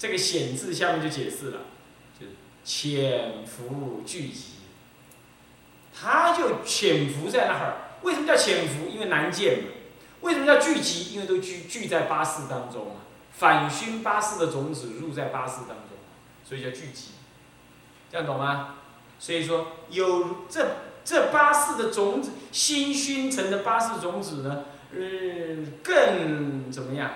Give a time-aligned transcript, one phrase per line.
[0.00, 1.58] 这个显字下面就解释了，
[2.18, 2.24] 就
[2.64, 4.54] 潜伏聚集，
[5.92, 7.76] 它就潜伏在那儿。
[8.00, 8.88] 为什么叫潜伏？
[8.88, 9.64] 因为难见嘛。
[10.22, 11.12] 为什么叫聚集？
[11.12, 15.98] 因为都聚聚在八识当中啊，反熏八识的种子入在八识当中，
[16.44, 17.10] 所以叫聚集。
[18.10, 18.76] 这样懂吗？
[19.18, 20.66] 所以说有这
[21.04, 27.10] 这八识的种子，新熏成的八识种子呢，嗯，更怎么样？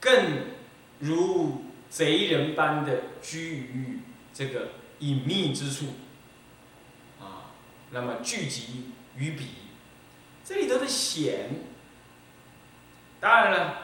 [0.00, 0.46] 更
[1.00, 3.98] 如贼人般的居于
[4.32, 5.86] 这个隐秘之处，
[7.20, 7.52] 啊，
[7.90, 9.46] 那么聚集于彼，
[10.44, 11.50] 这里头的险，
[13.20, 13.78] 当然了，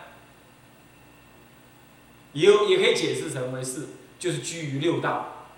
[2.32, 3.88] 也有也可以解释成为是
[4.18, 5.48] 就是居于六道，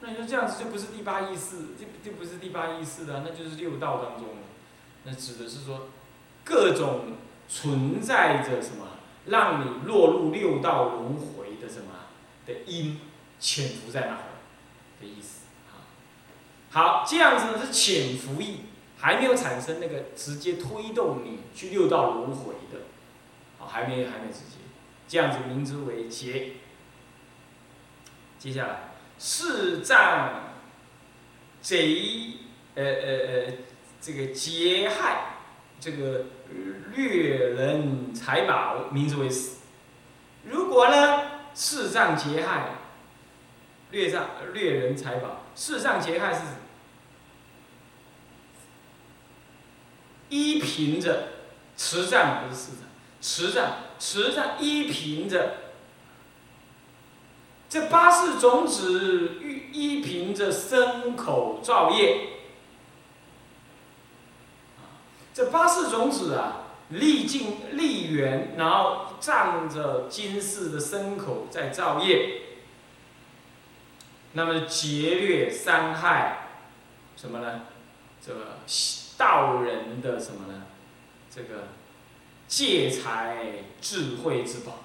[0.00, 4.28] 那你说这样子就不是第八意识，就就不是第八意识了，那就是六道当中
[5.04, 5.88] 那指的是说
[6.44, 7.16] 各种
[7.48, 8.91] 存在着什么？
[9.26, 11.86] 让你落入六道轮回的什么
[12.44, 13.00] 的因
[13.38, 14.22] 潜伏在哪儿
[15.00, 15.86] 的意思啊？
[16.70, 18.62] 好，这样子呢是潜伏意，
[18.98, 22.80] 还没有产生那个直接推动你去六道轮回的，
[23.58, 24.58] 好，还没还没直接，
[25.06, 26.54] 这样子名之为劫。
[28.38, 30.52] 接下来，四障
[31.60, 32.34] 贼，
[32.74, 33.52] 呃呃呃，
[34.00, 35.36] 这个劫害，
[35.78, 36.26] 这个。
[36.94, 39.58] 掠人财宝，名字为死。
[40.44, 41.22] 如果呢，
[41.54, 42.70] 视障劫害，
[43.90, 46.40] 掠障掠人财宝，视障劫害是
[50.28, 51.28] 依凭着
[51.76, 52.88] 持障不是视障，
[53.20, 55.54] 持障持障依凭着
[57.68, 62.31] 这八世种子依依凭着身口造业。
[65.34, 72.42] 这八世种子啊，历尽历缘，然后仗着今世的牲口在造业，
[74.32, 76.48] 那么劫掠伤害
[77.16, 77.62] 什么呢？
[78.24, 78.58] 这个
[79.16, 80.64] 道人的什么呢？
[81.34, 81.68] 这个
[82.46, 84.80] 借财智慧之宝，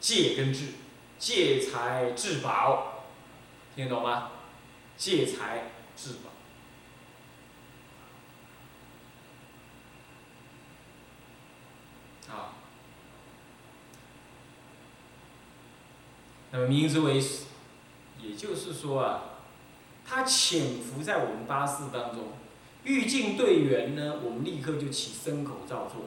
[0.00, 0.66] 借跟智，
[1.20, 3.04] 借财智宝，
[3.76, 4.32] 听得懂吗？
[4.96, 6.33] 借财智宝。
[16.56, 17.46] 那么名之为死，
[18.22, 19.22] 也就是说啊，
[20.06, 22.28] 它潜伏在我们八识当中，
[22.84, 26.02] 欲尽对缘呢，我们立刻就起身口造作，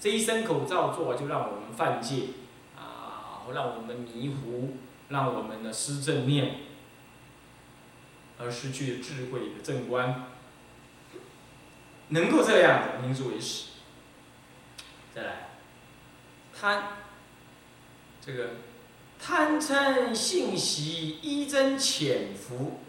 [0.00, 2.30] 这一身口造作就让我们犯戒，
[2.76, 4.74] 啊，让我们迷糊，
[5.08, 6.56] 让我们的失正念，
[8.40, 10.24] 而失去智慧的正观，
[12.08, 13.68] 能够这样的名之为死。
[15.14, 15.48] 再来，
[16.52, 16.82] 贪，
[18.20, 18.48] 这个。
[19.24, 22.80] 贪嗔信习依真潜伏，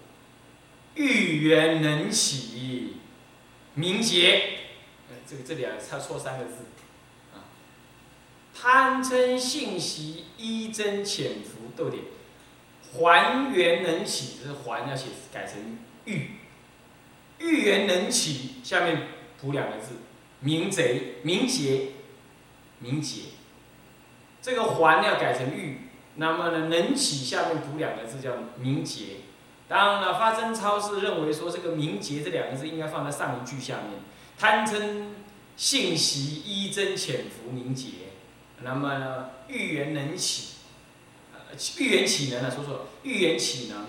[0.95, 2.95] 欲缘能起，
[3.75, 4.57] 名劫。
[5.27, 6.65] 这个这里啊，差错三个字，
[7.33, 7.45] 啊，
[8.51, 12.03] 贪嗔信习依真潜伏，逗点，
[12.93, 16.31] 还原能起，这是还要写改成欲，
[17.37, 19.03] 欲缘能起，下面
[19.39, 19.97] 补两个字，
[20.39, 21.89] 明贼，明劫，
[22.79, 23.21] 名劫，
[24.41, 25.82] 这个还要改成欲。
[26.15, 29.17] 那么呢，能起下面补两个字叫明节。
[29.67, 34.01] 当然了，发真超是认为说这个明节这两个字应该放在上一句下面，
[34.37, 35.07] 贪嗔
[35.57, 37.87] 性习依真潜伏明节。
[38.61, 40.57] 那么呢，欲缘能起，
[41.33, 41.39] 呃，
[41.79, 43.79] 欲缘起能啊，说说欲缘起能，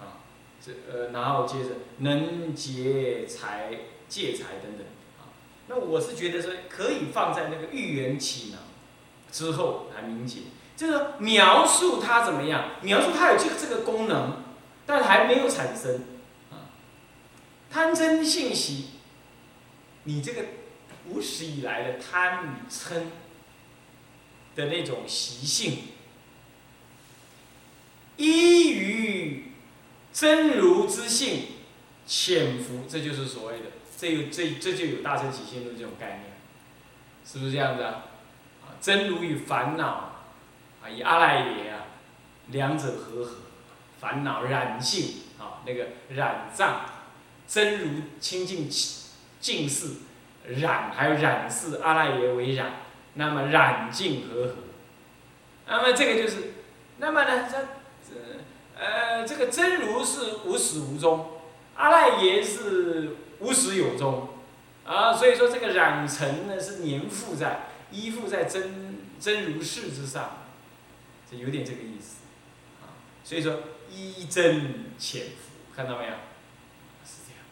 [0.00, 0.24] 啊，
[0.64, 3.70] 这呃，然后接着能劫财
[4.08, 4.86] 借财等等，
[5.18, 5.28] 啊，
[5.68, 8.60] 那我是觉得说可以放在那个欲缘起能
[9.30, 10.40] 之后来明劫。
[10.76, 12.70] 这个描述它怎么样？
[12.82, 14.42] 描述它有这个这个功能，
[14.84, 16.04] 但还没有产生。
[16.50, 16.66] 啊，
[17.70, 18.86] 贪嗔信息，
[20.02, 20.42] 你这个
[21.08, 23.04] 无始以来的贪与嗔
[24.56, 25.84] 的那种习性，
[28.16, 29.52] 依于
[30.12, 31.46] 真如之性
[32.04, 33.66] 潜伏，这就是所谓的，
[33.96, 36.32] 这有这这就有大乘起心的这种概念，
[37.24, 38.06] 是不是这样子啊？
[38.64, 40.10] 啊，真如与烦恼。
[40.90, 41.86] 以阿赖耶啊，
[42.48, 43.36] 两者合合，
[44.00, 46.80] 烦恼染性啊，那个染障，
[47.46, 48.68] 真如清净
[49.40, 49.88] 净是，
[50.46, 52.72] 染还有染是，阿赖耶为染，
[53.14, 54.54] 那么染净合合，
[55.66, 56.52] 那么这个就是，
[56.98, 57.58] 那么呢，这
[58.06, 58.20] 这
[58.78, 61.40] 呃这个真如是无始无终，
[61.76, 64.28] 阿赖耶是无始有终，
[64.84, 70.43] 啊，所以说这个染尘呢是粘附在依附在真真如是之上，
[71.38, 72.22] 有点这个意思，
[72.82, 73.60] 啊，所以说
[73.90, 76.12] 一真潜伏，看到没有？
[77.04, 77.42] 是这样。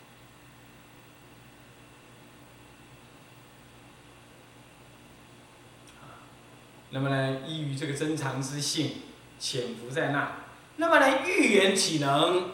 [6.90, 9.02] 那么呢，依于这个真常之性，
[9.38, 10.36] 潜伏在那，
[10.76, 12.52] 那么呢，欲缘岂能？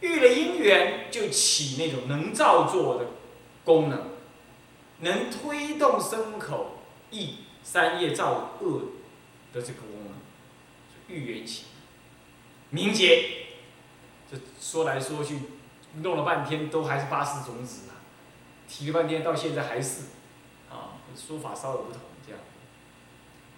[0.00, 3.06] 遇了因缘，就起那种能造作的
[3.64, 4.10] 功能，
[4.98, 8.80] 能推动身口意三业造恶
[9.52, 9.80] 的这个
[11.06, 11.64] 功能，遇缘起，
[12.70, 13.46] 明劫，
[14.30, 15.38] 这说来说去，
[16.02, 18.00] 弄了半天都还是八识种子啊，
[18.68, 20.02] 提了半天到现在还是，
[20.70, 22.40] 啊，说法稍有不同这样。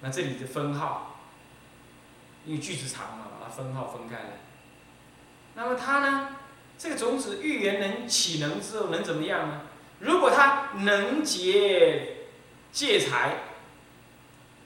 [0.00, 1.20] 那这里的分号，
[2.44, 4.40] 因为句子长嘛，把它分号分开来。
[5.54, 6.28] 那么它呢？
[6.78, 9.62] 这个种子预言能起能之后能怎么样呢？
[10.00, 12.26] 如果它能结
[12.70, 13.38] 戒财，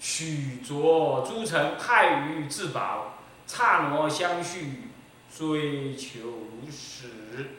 [0.01, 4.85] 许着诸尘害于自保，刹那相续，
[5.33, 7.51] 追求如始。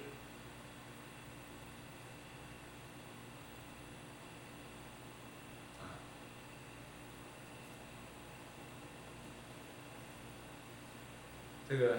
[11.69, 11.97] 这个。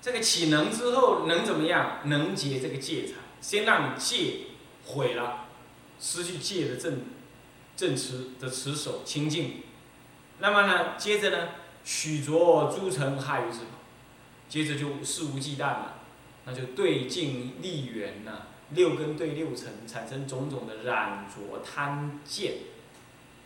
[0.00, 1.98] 这个起能之后能怎么样？
[2.04, 4.44] 能结这个戒财，先让你戒
[4.84, 5.46] 毁了，
[6.00, 7.00] 失去戒的正
[7.76, 9.62] 正持的持守清净。
[10.38, 11.48] 那么呢，接着呢，
[11.84, 13.60] 取着诸尘害于之
[14.48, 16.00] 接着就肆无忌惮了，
[16.44, 22.54] 那就对境立缘呐，六根对六尘产生种种的染着贪见、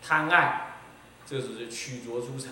[0.02, 0.80] 贪爱，
[1.24, 2.50] 这就是取着诸尘。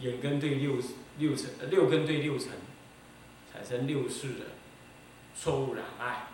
[0.00, 0.74] 眼根对六
[1.18, 2.48] 六尘，六根对六尘，
[3.52, 4.46] 产生六世的
[5.34, 6.26] 错误染爱。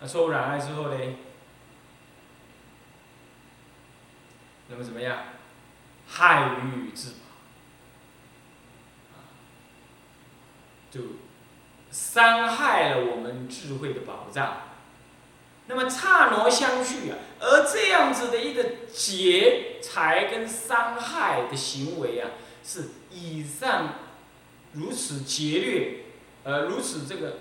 [0.00, 0.96] 那错误染爱之后呢？
[4.68, 5.18] 那么怎么样？
[6.06, 7.14] 害于自，
[10.90, 11.00] 就
[11.90, 14.62] 伤害了我们智慧的宝藏。
[15.66, 22.30] 那么刹那相续啊，而这样子的一个劫财跟伤害的行为啊，
[22.64, 23.94] 是以上
[24.72, 26.04] 如此劫掠，
[26.44, 27.38] 呃，如此这个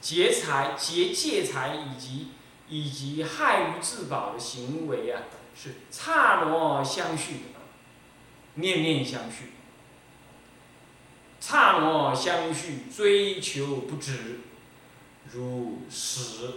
[0.00, 2.28] 劫财、劫戒财以及
[2.68, 5.22] 以及害于自保的行为啊，
[5.54, 7.36] 是刹那相续，
[8.54, 9.52] 念念相续，
[11.40, 14.40] 刹那相续，追求不止，
[15.32, 16.52] 如实。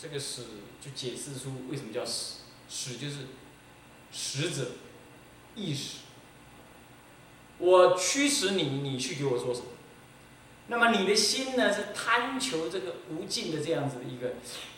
[0.00, 0.42] 这个使
[0.80, 2.34] 就解释出为什么叫使，
[2.68, 3.26] 使就是
[4.12, 4.70] 使者，
[5.56, 5.96] 意识。
[7.58, 9.66] 我驱使你，你去给我做什么？
[10.68, 11.72] 那么你的心呢？
[11.72, 14.34] 是贪求这个无尽的这样子的一个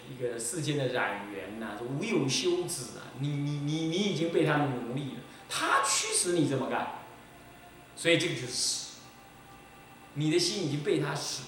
[0.09, 3.11] 一个世间的染缘呐，无有休止啊！
[3.19, 7.01] 你你你你已经被他奴隶了，他驱使你这么干，
[7.97, 8.87] 所以这个就是使。
[10.15, 11.43] 你的心已经被他使。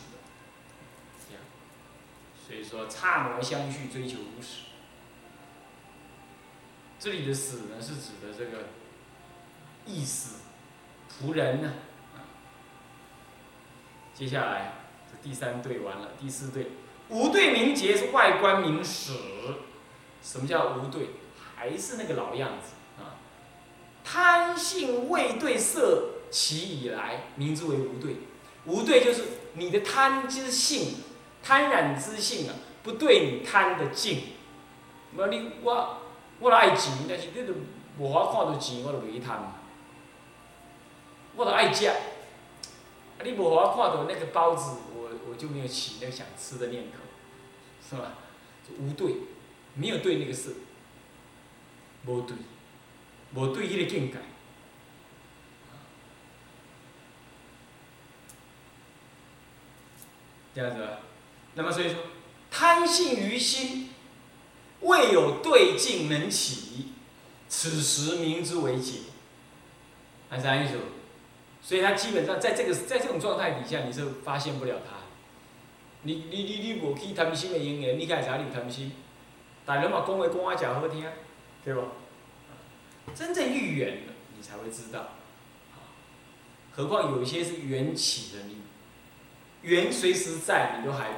[2.44, 4.64] 所以说，刹那相续，追求如始。
[7.00, 8.68] 这里的“死”呢，是指的这个
[9.86, 10.34] 意思，
[11.20, 11.72] 仆人呢。
[14.14, 14.74] 接下来，
[15.10, 16.72] 这第三对完了，第四对，
[17.08, 19.12] 无对名节是外观名史。
[20.22, 21.10] 什么叫无对？
[21.56, 23.18] 还是那个老样子啊？
[24.04, 28.16] 贪性未对色起以来，名之为无对。
[28.64, 30.96] 无对就是你的贪之性。
[31.44, 32.54] 贪染之性啊，
[32.84, 34.22] 不对你贪的境。
[35.16, 35.98] 我你我
[36.38, 37.52] 我爱钱，但是你都
[37.98, 39.54] 无法看到钱，我就袂贪嘛。
[41.36, 41.94] 我都爱食，啊
[43.24, 46.98] 你无法看到那个包子，我我就没有起那个想吃的念头，
[47.88, 48.14] 是吧？
[48.78, 49.14] 无对，
[49.74, 50.56] 没有对那个事，
[52.06, 52.36] 无对，
[53.34, 54.18] 无对迄个境界。
[60.54, 60.86] 这样子。
[61.54, 61.96] 那么所以说，
[62.50, 63.90] 贪性于心，
[64.80, 66.92] 未有对境能起，
[67.48, 69.00] 此时名之为解。
[70.28, 70.78] 还是啥意思？
[71.62, 74.96] 所以他基本上在这个在这种状态底下，你是发现不了他。
[76.02, 78.36] 你你你你无去贪心的因缘，你干啥？
[78.36, 78.92] 你贪心？
[79.64, 80.26] 大人嘛讲话
[80.56, 81.06] 讲啊真好听，
[81.64, 81.82] 对不？
[83.14, 85.10] 真正遇缘了，你才会知道。
[86.72, 88.56] 何况有一些是缘起的，你
[89.62, 91.10] 缘随时在，你都还。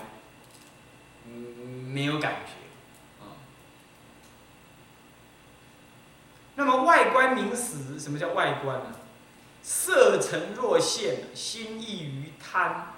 [1.26, 3.32] 没有感觉，啊。
[6.56, 8.96] 那么外观观名实，什么叫外观呢？
[9.64, 12.94] 色尘若现，心意于贪，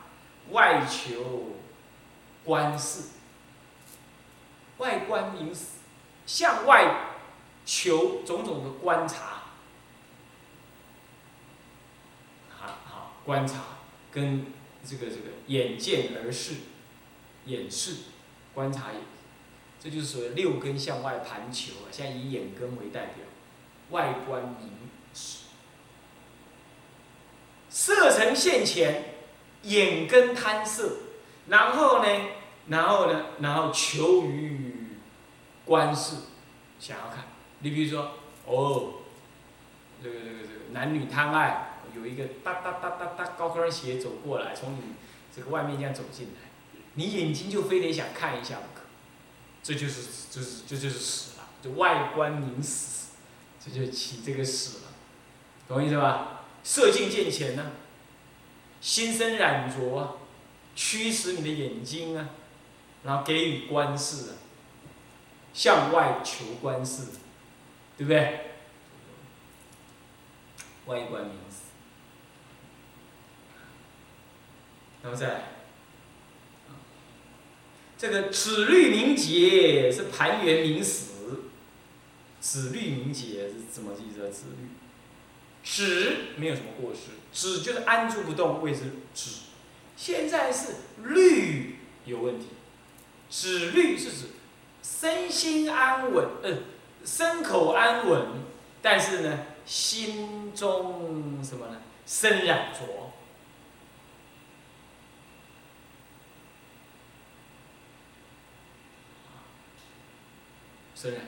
[0.51, 1.53] 外求
[2.45, 3.03] 观世。
[4.79, 5.67] 外观名实，
[6.27, 7.13] 向外
[7.65, 9.45] 求种种的观察。
[12.51, 13.79] 好好观察，
[14.11, 14.47] 跟
[14.85, 16.55] 这个这个眼见而视，
[17.45, 17.97] 眼视，
[18.53, 19.01] 观察眼，
[19.79, 23.25] 这就是所谓六根向外盘求啊，现在以眼根为代表，
[23.91, 24.86] 外观名，
[27.77, 29.05] 色尘现前，
[29.65, 30.97] 眼根贪色，
[31.49, 32.09] 然后呢，
[32.69, 34.97] 然后呢，然后求于
[35.67, 36.17] 观视，
[36.81, 37.25] 想要看，
[37.59, 38.13] 你比如说，
[38.47, 38.95] 哦，
[40.03, 41.75] 这个这个这个男女贪爱。
[41.95, 44.81] 有一个哒哒哒哒哒高跟鞋走过来，从你
[45.35, 46.49] 这个外面这样走进来，
[46.95, 48.85] 你眼睛就非得想看一下不可，
[49.63, 53.13] 这就是就是这就是死了，就外观凝死，
[53.63, 54.93] 这就起这个死了，
[55.69, 56.36] 懂我意思吧？
[56.69, 57.71] 色境见前呢，
[58.81, 60.15] 心生染着啊，
[60.75, 62.31] 驱使你的眼睛啊，
[63.05, 64.35] 然后给予观视啊，
[65.55, 67.03] 向外求观视，
[67.97, 68.41] 对不对？
[70.87, 71.67] 外观名词。
[75.05, 75.45] 然后再，
[77.97, 81.13] 这个指律明节是盘圆明实，
[82.41, 84.29] 指律明节是怎么意思啊？
[84.33, 84.69] 指律，
[85.67, 88.83] 指没有什么过失，止就是安住不动谓之
[89.13, 89.33] 止，
[89.97, 92.47] 现在是律有问题，
[93.29, 94.27] 止律是指
[94.81, 96.59] 身心安稳，呃，
[97.05, 98.27] 身口安稳，
[98.81, 101.79] 但是呢，心中什么呢？
[102.07, 103.13] 身染浊。
[110.95, 111.21] 生染，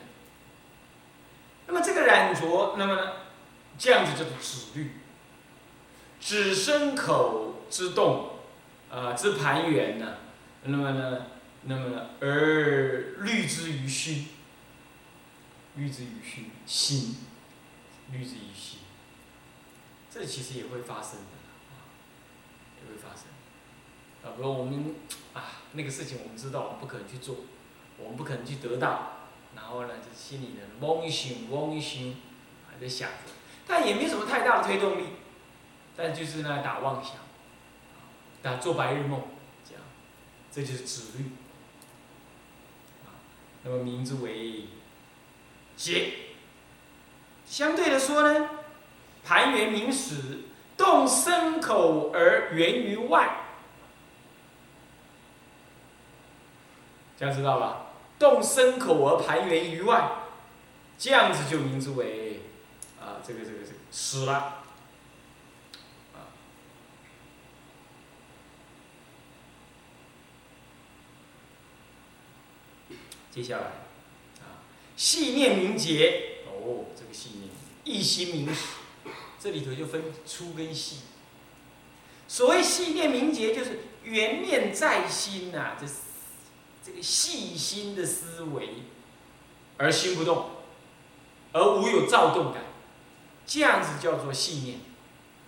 [1.67, 3.11] 那么这个染浊，那么呢，
[3.79, 4.91] 这样子叫做止律，
[6.19, 8.31] 止身口之动，
[8.91, 10.17] 啊之盘圆呢，
[10.63, 11.27] 那么呢，
[11.63, 14.27] 那么呢，而虑之于心，
[15.75, 17.15] 虑之于心，心，
[18.11, 18.79] 虑之于心，
[20.13, 21.37] 这其实也会发生的，
[22.81, 23.27] 也会发生，
[24.23, 24.93] 啊，比如我们
[25.33, 27.37] 啊那个事情我们知道我们不可能去做，
[27.97, 29.13] 我们不可能去得到。
[29.55, 32.13] 然后呢，就心里呢妄想妄想，
[32.69, 33.31] 还在想着，
[33.69, 35.03] 但也没什么太大的推动力，
[35.95, 37.13] 但就是呢打妄想，
[38.41, 39.21] 打做白日梦，
[39.63, 39.83] 这样，
[40.51, 41.25] 这就是指律，
[43.63, 44.63] 那么名字为
[45.77, 46.13] 结。
[47.45, 48.49] 相对的说呢，
[49.23, 50.39] 盘圆明实，
[50.75, 53.37] 动身口而源于外，
[57.17, 57.85] 这样知道吧？
[58.17, 60.09] 动身口而盘源于外，
[60.97, 62.28] 这样子就名之为，
[63.29, 64.33] 这个这个这个死了。
[66.15, 66.33] 啊，
[73.29, 73.65] 接下来
[74.41, 74.65] 啊，
[74.97, 77.49] 细念明节哦，这个细念
[77.83, 78.61] 一心明实，
[79.39, 81.01] 这里头就分粗跟细。
[82.27, 85.85] 所谓细念明节，就是缘念在心呐，这。
[86.81, 88.69] 这个细心的思维，
[89.77, 90.49] 而心不动，
[91.51, 92.63] 而无有躁动感，
[93.49, 94.79] 这样子叫做细念，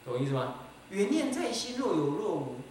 [0.04, 0.56] 懂意思吗？
[0.90, 2.62] 原念在心，若有若无。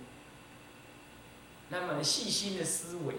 [1.68, 3.14] 那么细心的思维，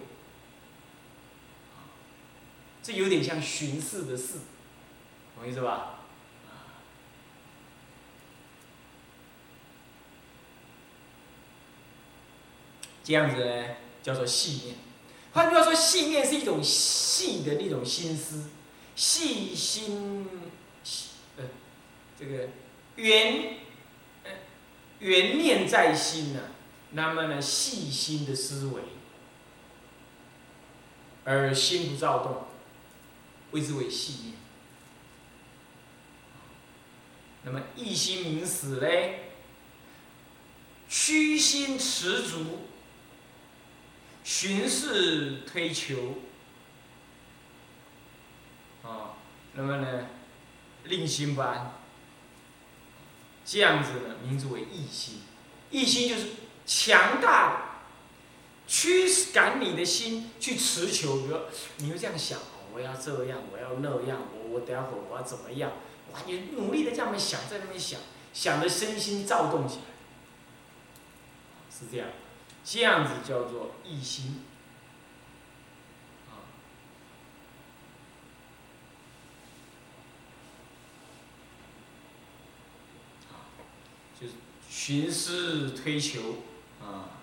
[2.84, 4.40] 这有点像巡视的视，
[5.38, 6.00] 懂意思吧？
[13.06, 13.66] 这样子呢，
[14.04, 14.76] 叫做细念。
[15.32, 18.50] 换句话说，细念是一种细的那种心思，
[18.98, 20.28] 细心，
[22.22, 22.50] 这个
[22.98, 23.56] 缘，
[25.00, 26.40] 缘念在心呐。
[26.92, 28.82] 那么呢，细心的思维，
[31.24, 32.46] 而心不躁动，
[33.50, 34.36] 谓之为细念。
[37.44, 39.32] 那么一心明死嘞，
[40.88, 42.68] 虚心持足。
[44.24, 46.20] 巡视推求，
[48.84, 49.18] 啊，
[49.56, 50.06] 那么呢，
[50.84, 51.74] 令心不安，
[53.46, 55.22] 这样子呢，名字为异心。
[55.70, 56.28] 异心就是
[56.66, 57.58] 强大的
[58.68, 61.38] 驱使赶你的心去持求，比如
[61.78, 62.40] 你就这样想，
[62.74, 65.72] 我要这样，我要那样，我我等下会我要怎么样？
[66.14, 68.00] 哇，你努力的这样想，在那边想，
[68.34, 69.84] 想的身心躁动起来，
[71.70, 72.08] 是这样。
[72.64, 74.42] 这样子叫做一心，
[84.20, 84.34] 就是
[84.84, 86.38] 寻思推求
[86.82, 87.22] 啊，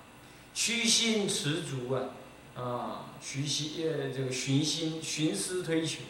[0.55, 2.15] 虚心持足啊，
[2.55, 6.03] 啊，虚心呃这个寻心寻思推求，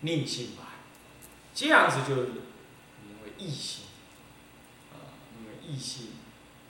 [0.00, 0.76] 宁心吧，
[1.54, 3.84] 这样子就名为一心
[4.94, 6.12] 啊，名为一心，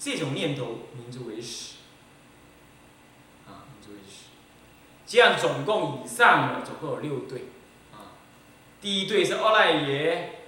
[0.01, 1.75] 这种念头名之为始
[3.47, 4.25] 啊，名之为始。
[5.07, 7.43] 这样总共以上呢，总共有六对
[7.93, 8.19] 啊，
[8.81, 10.41] 第一对是阿赖耶。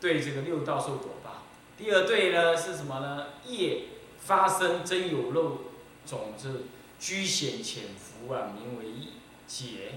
[0.00, 1.44] 对这个六道受果报，
[1.82, 3.26] 第二对呢是什么呢？
[3.44, 3.86] 业
[4.20, 5.62] 发生真有漏
[6.06, 6.66] 种子
[7.00, 9.08] 居显潜伏啊，名为
[9.48, 9.94] 解。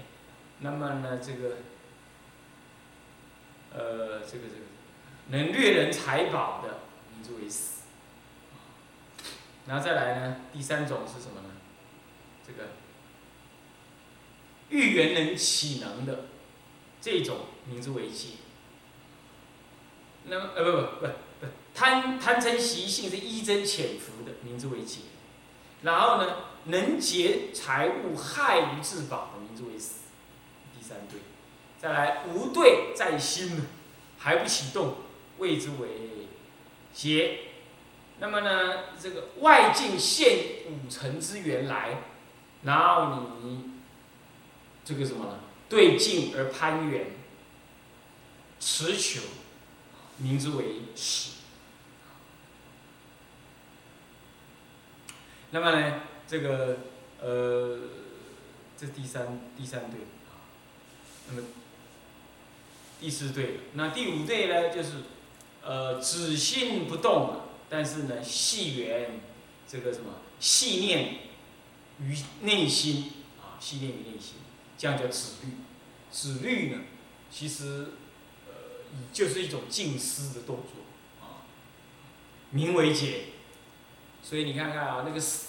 [0.58, 1.58] 那么呢，这个，
[3.72, 4.66] 呃，这个这个
[5.28, 6.80] 能掠人财宝的，
[7.14, 7.82] 名之为死。
[9.68, 11.54] 然后再来呢，第三种是什么呢？
[12.44, 12.70] 这个
[14.70, 16.24] 欲缘能起能的
[17.00, 18.30] 这种，名之为解。
[20.24, 21.06] 那么呃不不不
[21.76, 25.00] 贪贪嗔习性是依真潜伏的，名之为劫。
[25.82, 29.96] 然后呢，能劫财物害于自保的，名之为死。
[30.74, 31.20] 第三对，
[31.78, 33.66] 再来无对在心呢，
[34.18, 34.94] 还不启动，
[35.36, 35.88] 谓之为
[36.94, 37.40] 劫。
[38.18, 40.38] 那么呢，这个外境现
[40.70, 42.02] 五尘之缘来，
[42.62, 43.72] 然后你
[44.82, 45.40] 这个什么呢？
[45.68, 47.08] 对境而攀缘，
[48.58, 49.20] 持求。
[50.18, 50.64] 名之为
[50.94, 51.32] 始。
[55.56, 56.80] 那么呢，这个
[57.18, 57.78] 呃，
[58.76, 60.44] 这第三第三对啊，
[61.30, 61.48] 那么
[63.00, 65.04] 第四对，那第五对呢，就是
[65.62, 69.18] 呃，止心不动，但是呢，细缘
[69.66, 71.20] 这个什么细念
[72.00, 74.34] 于内心啊，细念于内心，
[74.76, 75.52] 这样叫止虑。
[76.12, 76.82] 止虑呢，
[77.30, 77.92] 其实
[78.46, 78.52] 呃。
[79.10, 81.48] 就是一种静思的动作，啊，
[82.50, 83.24] 名为解。
[84.22, 85.45] 所以你看看啊，那个思，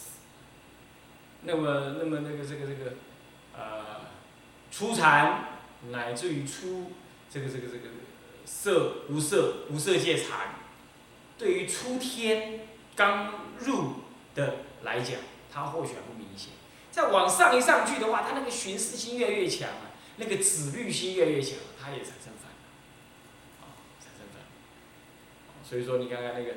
[1.47, 2.91] 那么那么那个这个这个，
[3.57, 4.01] 呃，
[4.69, 5.45] 初禅
[5.91, 6.91] 乃至于初
[7.29, 7.85] 这个这个这个
[8.43, 10.55] 色无色无色界禅，
[11.37, 13.93] 对于初天刚入
[14.35, 15.15] 的来讲，
[15.51, 16.51] 它或许还不明显。
[16.91, 22.51] 再往上一上去的话，它那个寻思心越来越强啊，那个止虑心越来越强，它也产生反
[23.61, 24.41] 啊产生反。
[25.63, 26.53] 所以说，你看看那个，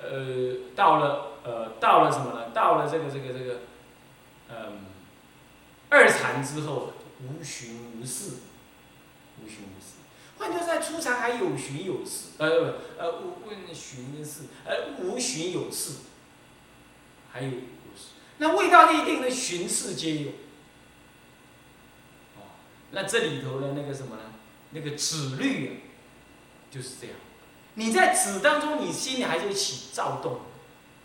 [0.00, 2.50] 呃，到了，呃，到了什么呢？
[2.54, 3.60] 到了这个这个这个，
[4.54, 4.84] 嗯，
[5.88, 8.34] 二禅之后，无寻无事，
[9.42, 9.96] 无寻无事。
[10.36, 16.00] 换句话说，初禅还有寻有事，呃，呃，无问寻跟事，呃，无寻有事，
[17.32, 18.08] 还有无事。
[18.38, 20.30] 那未到那一定的寻事皆有。
[22.36, 22.58] 哦，
[22.90, 24.22] 那这里头的那个什么呢？
[24.72, 25.72] 那个止律啊，
[26.70, 27.16] 就是这样。
[27.74, 30.40] 你在止当中，你心里还是会起躁动，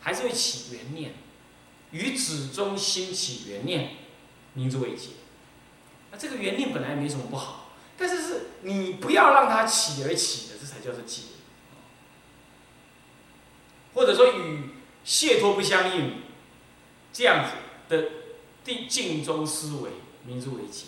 [0.01, 1.13] 还是会起缘念，
[1.97, 3.95] 于止中心起缘念，
[4.53, 5.09] 名之为解。
[6.11, 11.23] 那这个缘念本来没什么不好，但是是你不要让它起而起的，这才叫做解。
[13.93, 14.69] 或者说与
[15.03, 16.21] 解脱不相应，
[17.11, 17.51] 这样子
[17.89, 18.09] 的
[18.63, 19.89] 定静中思维，
[20.25, 20.85] 名之为解。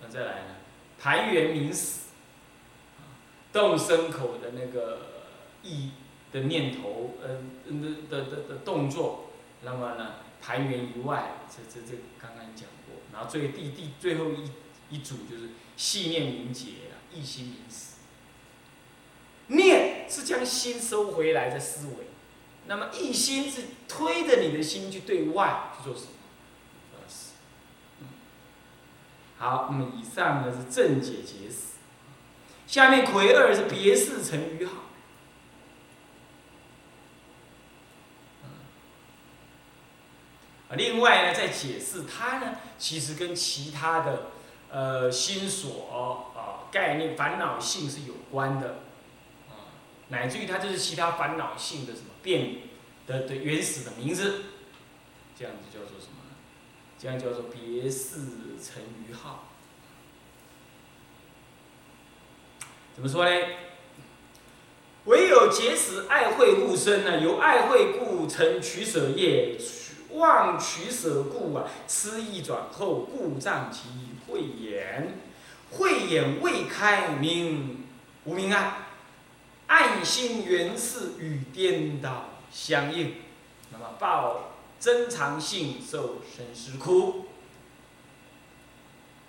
[0.00, 0.56] 那再来呢？
[0.98, 2.00] 盘缘明死。
[3.52, 4.98] 动身口的那个
[5.62, 5.90] 意
[6.34, 7.38] 的念头，呃，
[7.70, 9.30] 的的的的动作，
[9.62, 14.50] 那么呢，盘缘以外，这这这刚刚讲过，然后最第第最后一
[14.90, 17.94] 一组就是细念凝结啊，一心明死。
[19.46, 22.08] 念是将心收回来的思维，
[22.66, 26.08] 那么一心是推着你的心去对外去做什么？
[29.36, 31.74] 好，那么以上呢是正解结死。
[32.66, 34.83] 下面魁二是别事成于好，
[40.76, 44.30] 另外呢，在解释它呢，其实跟其他的
[44.70, 45.88] 呃心所
[46.36, 48.82] 啊概念烦恼性是有关的，
[49.48, 49.70] 啊，
[50.08, 52.56] 乃至于它就是其他烦恼性的什么变
[53.06, 54.42] 的的原始的名字，
[55.38, 56.12] 这样子叫做什么？
[56.98, 58.20] 这样叫做别事
[58.62, 59.48] 成于号。
[62.94, 63.46] 怎么说呢？
[65.04, 67.20] 唯有结使爱会故生呢？
[67.20, 69.58] 由爱会故成取舍业，
[70.14, 73.88] 忘取舍故啊，思意转后，故障其
[74.26, 75.18] 慧眼。
[75.70, 77.84] 慧眼未开，明
[78.24, 78.86] 无明暗，
[79.66, 83.16] 暗心原是与颠倒相应。
[83.72, 87.26] 那么报真常性，受生死苦。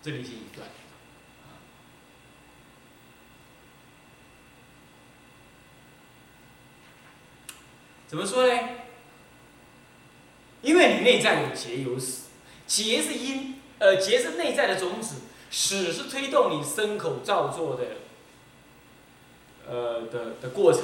[0.04, 0.68] 这里是一段。
[8.08, 8.54] 怎么说呢？
[10.66, 12.30] 因为你内在有结有死，
[12.66, 15.18] 结是因，呃，结是内在的种子，
[15.52, 17.84] 死是推动你身口造作的，
[19.70, 20.82] 呃的的过程。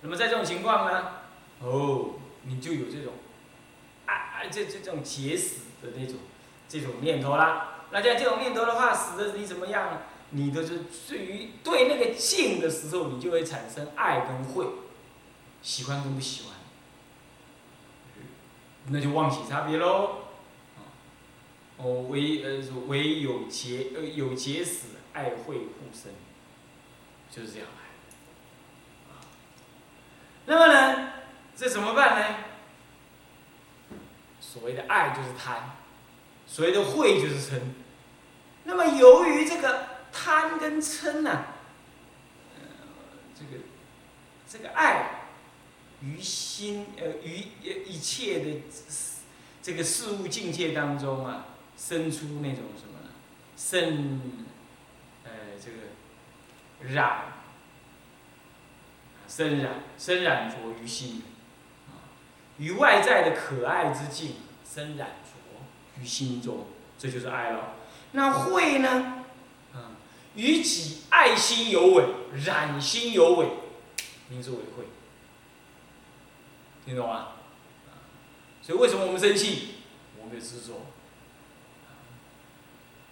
[0.00, 1.08] 那么在这种情况呢，
[1.60, 2.14] 哦，
[2.44, 3.12] 你就有这种，
[4.06, 6.16] 啊啊，这这种结死的那种
[6.66, 7.84] 这种念头啦。
[7.90, 10.02] 那在这种念头的话，使得你怎么样？
[10.30, 14.66] 你的是对于对那个境的时候，你就会产生爱跟会，
[15.62, 16.54] 喜欢跟不喜欢，
[18.88, 20.18] 那就忘起差别喽。
[21.76, 26.12] 哦，唯呃唯有结呃有结死，爱会互生，
[27.30, 29.16] 就是这样来。
[30.46, 31.12] 那么呢，
[31.56, 32.36] 这怎么办呢？
[34.40, 35.76] 所谓的爱就是贪，
[36.46, 37.60] 所谓的会就是嗔。
[38.64, 39.94] 那么由于这个。
[40.16, 41.44] 贪跟嗔呢，
[42.54, 42.62] 呃，
[43.34, 43.64] 这个
[44.48, 45.23] 这个爱
[46.04, 47.44] 于心呃于
[47.86, 48.60] 一切的
[49.62, 51.46] 这个事物境界当中啊，
[51.78, 53.10] 生出那种什么呢？
[53.56, 54.20] 生
[55.24, 57.32] 呃这个染，
[59.26, 61.22] 生染生染着于心，
[61.88, 62.12] 啊，
[62.58, 64.34] 于外在的可爱之境
[64.68, 66.66] 生染着于心中，
[66.98, 67.76] 这就是爱了。
[68.12, 69.20] 那慧呢？
[70.36, 72.04] 与己爱心有违，
[72.44, 73.46] 染心有违，
[74.28, 74.84] 名之为慧。
[76.84, 77.28] 听懂吗？
[78.60, 79.74] 所以为什么我们生气？
[80.20, 80.72] 我们执着，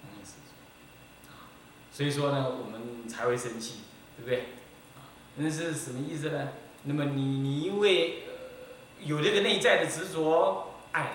[0.00, 0.52] 我们执着。
[1.92, 3.80] 所以说呢，我们才会生气，
[4.16, 4.46] 对不对？
[5.36, 6.48] 那是什么意思呢？
[6.84, 8.24] 那么你你因为
[9.00, 11.12] 有这个内在的执着爱，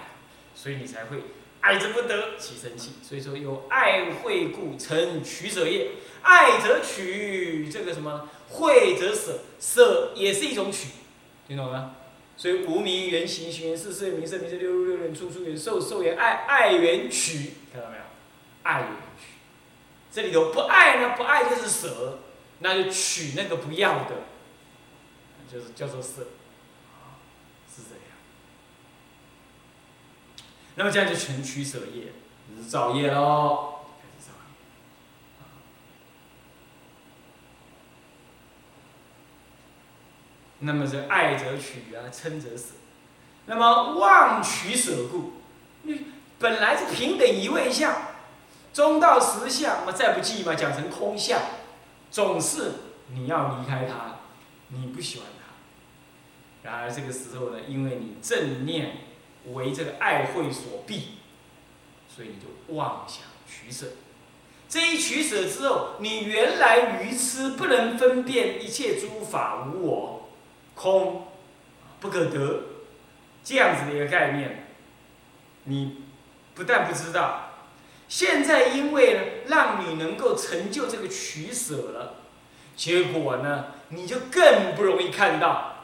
[0.56, 1.24] 所以你才会。
[1.60, 2.94] 爱之不得，其生气。
[3.04, 5.92] 所以说，有爱会故，成取舍业。
[6.22, 8.30] 爱则取，这个什么？
[8.50, 10.90] 会则舍，舍也是一种取，
[11.48, 11.96] 听懂吗？
[12.38, 18.04] 所以无名缘行，行缘事，色名色名色六六六缘处处缘受，受缘爱，爱缘取，看到没有？
[18.62, 19.26] 爱缘取。
[20.12, 21.16] 这里头不爱呢？
[21.18, 22.20] 不爱就是舍，
[22.60, 24.16] 那就取那个不要的，
[25.52, 26.28] 就是叫做舍。
[27.76, 28.04] 是这样
[30.76, 32.14] 那么这样就全取舍业，
[32.56, 34.54] 是造业喽，开始造业。
[40.60, 42.74] 那么这爱则取啊，嗔则舍。
[43.46, 45.34] 那么妄取舍故，
[45.84, 46.06] 你
[46.40, 47.94] 本来是平等一位相，
[48.74, 51.40] 中道实相，嘛再不济嘛，讲成空相，
[52.12, 52.72] 总是
[53.14, 54.20] 你要离开他，
[54.70, 56.70] 你不喜欢他。
[56.70, 58.98] 然而这个时候呢，因为你正念。
[59.54, 61.04] 为这个爱会所蔽，
[62.14, 63.94] 所以你就妄想取舍。
[64.68, 70.27] 这一取舍之后，你原来愚痴不能分辨一切诸法无我、
[70.78, 71.28] 空、
[72.00, 72.64] 不可得
[73.44, 74.68] 这样子的一个概念，
[75.64, 76.04] 你
[76.54, 77.52] 不但不知道，
[78.08, 82.18] 现在因为，让你能够成就这个取舍了，
[82.76, 85.76] 结果呢，你就更不容易看到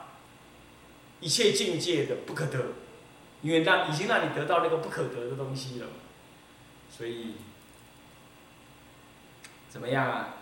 [1.20, 2.60] 一切境界的不可得。
[3.42, 5.88] 因为让已经让你得到那个不可得的东西了，
[6.90, 7.34] 所以
[9.68, 10.36] 怎么样啊？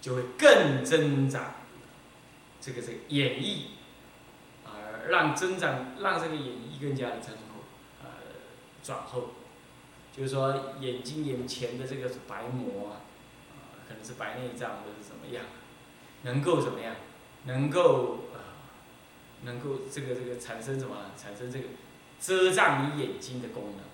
[0.00, 1.54] 就会更增长
[2.66, 3.66] 这个这个演绎，
[4.64, 7.62] 啊，让增长让这个演绎更加的增厚，
[8.02, 8.08] 呃，
[8.82, 9.28] 转厚，
[10.12, 13.06] 就是说眼睛眼前的这个白膜啊，
[13.86, 15.44] 可能是白内障或者是怎么样，
[16.22, 16.96] 能够怎么样？
[17.44, 18.40] 能够呃，
[19.42, 20.96] 能够这个这个产生什么？
[21.16, 21.66] 产生这个。
[22.18, 23.84] 遮障你眼睛的功能，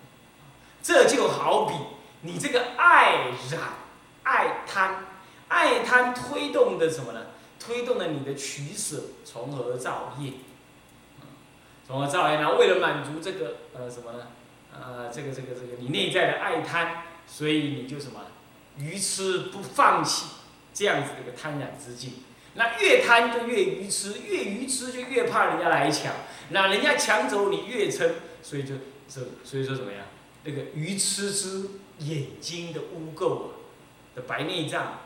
[0.81, 1.75] 这就好比
[2.21, 3.73] 你这个爱染、
[4.23, 5.05] 爱贪、
[5.49, 7.22] 爱贪推动的什么呢？
[7.63, 10.33] 推动了你的取舍，从而造业，
[11.87, 12.39] 从而造业。
[12.39, 14.27] 那为了满足这个呃什么呢？
[14.73, 18.19] 呃，这个这个这个你内在的爱贪，所以你就什么？
[18.77, 20.25] 愚痴不放弃
[20.73, 22.13] 这样子的一个贪婪之境。
[22.55, 26.13] 那越贪就越愚痴，越愚痴就越怕人家来抢。
[26.49, 28.75] 那人家抢走你越嗔，所以就
[29.07, 30.05] 这所以说怎么样？
[30.43, 33.49] 那个愚痴之眼睛的污垢啊
[34.15, 35.02] 的白内障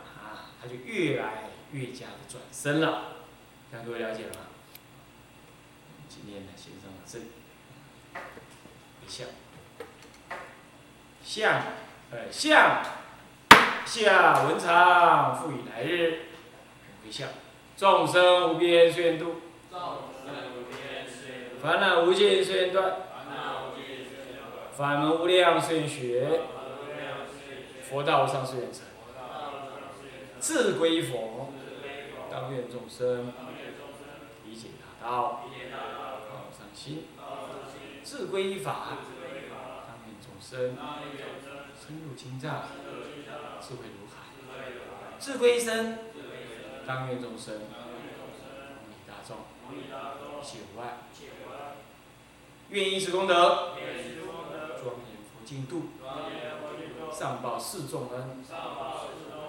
[0.58, 3.02] 啊，它就越来越加的转身了。
[3.72, 4.40] 让各位了解了吗？
[6.08, 7.26] 今天呢，先上到这里。
[9.06, 9.26] 相，
[11.24, 11.62] 相，
[12.10, 12.82] 呃，相，
[13.86, 16.22] 下文长，复以来日。
[17.04, 17.28] 回向，
[17.76, 19.36] 众生无边誓愿度。
[21.60, 24.42] 烦恼无尽虽断，烦恼无尽宣断
[24.76, 26.40] 法门无量虽学，
[27.82, 28.86] 佛道无上虽成，
[30.40, 31.52] 自归佛，
[32.30, 33.32] 当愿众生
[34.46, 35.42] 理解大道，
[36.30, 37.06] 好上心，
[38.04, 38.98] 自归依法，
[39.86, 40.76] 当愿众生
[41.76, 42.62] 深入经藏，
[43.60, 44.30] 智慧如海；
[45.18, 45.98] 自归依身，
[46.86, 47.66] 当愿众生同
[48.90, 49.36] 理大众，
[50.42, 50.98] 解万，
[52.70, 53.74] 愿以此功德，
[54.80, 55.82] 庄严佛净土，
[57.12, 58.44] 上报四重恩，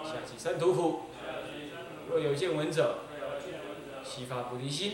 [0.09, 1.01] 下济三途苦。
[2.09, 3.01] 若有见闻者，
[4.03, 4.93] 悉发菩提心，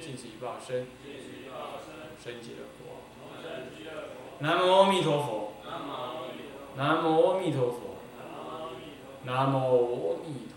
[0.00, 0.86] 尽此一报身，
[2.24, 3.02] 生极乐国。
[4.38, 5.52] 南无阿弥陀佛。
[6.76, 7.98] 南无阿弥陀佛。
[9.24, 10.48] 南无阿弥。